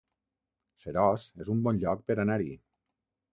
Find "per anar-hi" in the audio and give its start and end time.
2.09-2.51